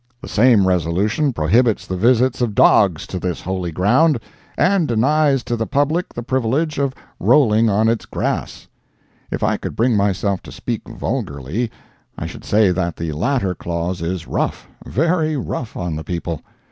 [0.19, 4.17] The same resolution prohibits the visits of dogs to this holy ground,
[4.57, 8.67] and denies to the public the privilege of rolling on its grass.
[9.29, 11.69] If I could bring myself to speak vulgarly,
[12.17, 16.41] I should say that the latter clause is rough—very rough on the people.